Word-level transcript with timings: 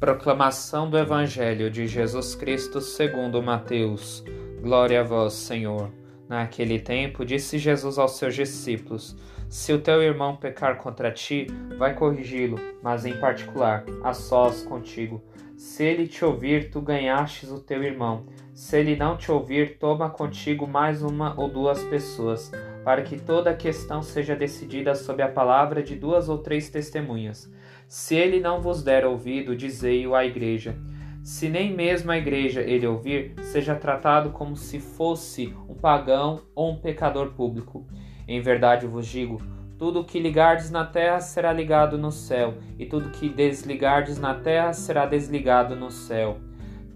Proclamação 0.00 0.88
do 0.88 0.96
Evangelho 0.96 1.68
de 1.68 1.88
Jesus 1.88 2.36
Cristo 2.36 2.80
segundo 2.80 3.42
Mateus. 3.42 4.22
Glória 4.62 5.00
a 5.00 5.02
vós, 5.02 5.32
Senhor. 5.32 5.90
Naquele 6.28 6.78
tempo, 6.78 7.24
disse 7.24 7.58
Jesus 7.58 7.98
aos 7.98 8.16
seus 8.16 8.36
discípulos: 8.36 9.16
Se 9.48 9.72
o 9.72 9.80
teu 9.80 10.00
irmão 10.00 10.36
pecar 10.36 10.76
contra 10.76 11.10
ti, 11.10 11.48
vai 11.76 11.96
corrigi-lo, 11.96 12.60
mas 12.80 13.04
em 13.04 13.18
particular, 13.18 13.84
a 14.04 14.14
sós 14.14 14.62
contigo. 14.62 15.20
Se 15.56 15.82
ele 15.82 16.06
te 16.06 16.24
ouvir, 16.24 16.70
tu 16.70 16.80
ganhastes 16.80 17.50
o 17.50 17.58
teu 17.58 17.82
irmão. 17.82 18.24
Se 18.54 18.78
ele 18.78 18.94
não 18.94 19.16
te 19.16 19.32
ouvir, 19.32 19.78
toma 19.78 20.08
contigo 20.08 20.64
mais 20.64 21.02
uma 21.02 21.34
ou 21.36 21.48
duas 21.48 21.82
pessoas, 21.82 22.52
para 22.88 23.02
que 23.02 23.20
toda 23.20 23.50
a 23.50 23.54
questão 23.54 24.02
seja 24.02 24.34
decidida 24.34 24.94
sob 24.94 25.22
a 25.22 25.28
palavra 25.28 25.82
de 25.82 25.94
duas 25.94 26.26
ou 26.30 26.38
três 26.38 26.70
testemunhas. 26.70 27.52
Se 27.86 28.16
ele 28.16 28.40
não 28.40 28.62
vos 28.62 28.82
der 28.82 29.04
ouvido, 29.04 29.54
dizei-o 29.54 30.14
à 30.14 30.24
igreja. 30.24 30.74
Se 31.22 31.50
nem 31.50 31.70
mesmo 31.70 32.10
a 32.10 32.16
igreja 32.16 32.62
ele 32.62 32.86
ouvir, 32.86 33.34
seja 33.42 33.74
tratado 33.74 34.30
como 34.30 34.56
se 34.56 34.80
fosse 34.80 35.54
um 35.68 35.74
pagão 35.74 36.40
ou 36.54 36.72
um 36.72 36.80
pecador 36.80 37.32
público. 37.34 37.86
Em 38.26 38.40
verdade 38.40 38.86
vos 38.86 39.06
digo: 39.06 39.36
tudo 39.76 40.00
o 40.00 40.04
que 40.04 40.18
ligardes 40.18 40.70
na 40.70 40.86
terra 40.86 41.20
será 41.20 41.52
ligado 41.52 41.98
no 41.98 42.10
céu, 42.10 42.54
e 42.78 42.86
tudo 42.86 43.10
que 43.10 43.28
desligardes 43.28 44.18
na 44.18 44.34
terra 44.34 44.72
será 44.72 45.04
desligado 45.04 45.76
no 45.76 45.90
céu. 45.90 46.38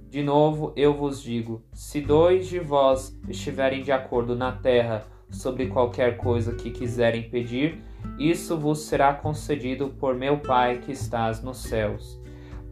De 0.09 0.23
novo 0.23 0.73
eu 0.75 0.95
vos 0.95 1.23
digo: 1.23 1.63
se 1.71 2.01
dois 2.01 2.49
de 2.49 2.61
vós 2.61 3.15
estiverem 3.29 3.83
de 3.83 3.93
acordo 3.93 4.35
na 4.35 4.53
terra 4.53 5.13
sobre 5.33 5.67
qualquer 5.67 6.17
coisa 6.17 6.55
que 6.55 6.71
quiserem 6.71 7.29
pedir, 7.29 7.83
isso 8.19 8.57
vos 8.57 8.81
será 8.81 9.13
concedido 9.15 9.89
por 9.99 10.15
meu 10.15 10.39
Pai 10.39 10.79
que 10.79 10.93
estás 10.93 11.43
nos 11.43 11.59
céus. 11.59 12.21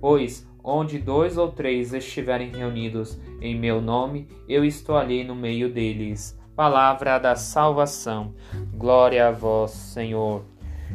Pois 0.00 0.48
onde 0.62 0.98
dois 0.98 1.36
ou 1.36 1.50
três 1.50 1.92
estiverem 1.92 2.50
reunidos 2.50 3.18
em 3.40 3.58
meu 3.58 3.80
nome, 3.80 4.28
eu 4.48 4.64
estou 4.64 4.96
ali 4.96 5.24
no 5.24 5.34
meio 5.34 5.72
deles. 5.72 6.38
Palavra 6.54 7.18
da 7.18 7.34
salvação. 7.36 8.34
Glória 8.74 9.28
a 9.28 9.30
vós, 9.30 9.70
Senhor. 9.70 10.44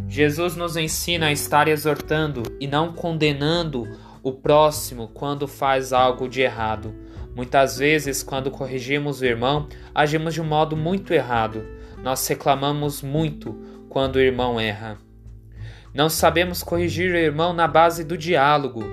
Jesus 0.08 0.56
nos 0.56 0.78
ensina 0.78 1.28
a 1.28 1.32
estar 1.32 1.68
exortando 1.68 2.44
e 2.60 2.68
não 2.68 2.94
condenando 2.94 3.88
o 4.22 4.32
próximo 4.32 5.08
quando 5.08 5.48
faz 5.48 5.94
algo 5.94 6.28
de 6.28 6.42
errado. 6.42 6.94
Muitas 7.36 7.78
vezes, 7.78 8.24
quando 8.24 8.50
corrigimos 8.50 9.20
o 9.20 9.26
irmão, 9.26 9.68
agimos 9.94 10.34
de 10.34 10.42
um 10.42 10.46
modo 10.46 10.78
muito 10.78 11.14
errado. 11.14 11.66
Nós 12.02 12.26
reclamamos 12.26 13.02
muito 13.02 13.54
quando 13.90 14.16
o 14.16 14.22
irmão 14.22 14.58
erra. 14.58 14.98
Não 15.94 16.10
sabemos 16.10 16.64
corrigir 16.64 17.14
o 17.14 17.18
irmão 17.18 17.52
na 17.52 17.68
base 17.68 18.06
do 18.06 18.18
diálogo, 18.18 18.86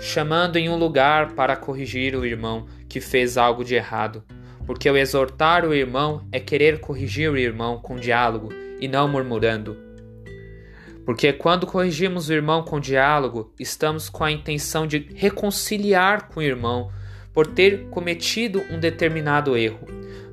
chamando 0.00 0.56
em 0.56 0.68
um 0.68 0.76
lugar 0.76 1.32
para 1.32 1.56
corrigir 1.56 2.14
o 2.14 2.24
irmão 2.24 2.66
que 2.88 3.00
fez 3.00 3.36
algo 3.36 3.64
de 3.64 3.74
errado. 3.74 4.22
Porque 4.64 4.88
o 4.88 4.96
exortar 4.96 5.64
o 5.64 5.74
irmão 5.74 6.24
é 6.30 6.38
querer 6.38 6.78
corrigir 6.78 7.28
o 7.28 7.36
irmão 7.36 7.78
com 7.78 7.96
diálogo 7.96 8.50
e 8.80 8.86
não 8.86 9.08
murmurando. 9.08 9.76
Porque 11.04 11.32
quando 11.32 11.66
corrigimos 11.66 12.28
o 12.28 12.32
irmão 12.32 12.62
com 12.62 12.78
diálogo, 12.78 13.52
estamos 13.58 14.08
com 14.08 14.22
a 14.22 14.30
intenção 14.30 14.86
de 14.86 15.08
reconciliar 15.14 16.28
com 16.28 16.38
o 16.38 16.42
irmão 16.42 16.92
por 17.38 17.46
ter 17.46 17.84
cometido 17.90 18.64
um 18.68 18.80
determinado 18.80 19.56
erro, 19.56 19.86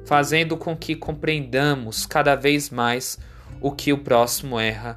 fazendo 0.08 0.58
com 0.58 0.76
que 0.76 0.96
compreendamos 0.96 2.04
cada 2.04 2.34
vez 2.34 2.72
mais 2.72 3.20
o 3.62 3.72
que 3.72 3.94
o 3.94 4.00
próximo 4.00 4.60
erra, 4.60 4.96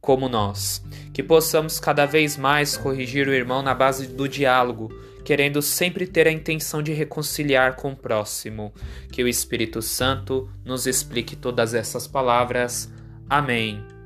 como 0.00 0.28
nós. 0.28 0.80
Que 1.12 1.20
possamos 1.20 1.80
cada 1.80 2.06
vez 2.06 2.36
mais 2.36 2.76
corrigir 2.76 3.26
o 3.26 3.34
irmão 3.34 3.60
na 3.60 3.74
base 3.74 4.06
do 4.06 4.28
diálogo, 4.28 4.88
querendo 5.24 5.60
sempre 5.60 6.06
ter 6.06 6.28
a 6.28 6.32
intenção 6.32 6.80
de 6.80 6.92
reconciliar 6.92 7.74
com 7.74 7.90
o 7.90 7.96
próximo. 7.96 8.72
Que 9.10 9.24
o 9.24 9.26
Espírito 9.26 9.82
Santo 9.82 10.48
nos 10.64 10.86
explique 10.86 11.34
todas 11.34 11.74
essas 11.74 12.06
palavras. 12.06 12.88
Amém. 13.28 13.97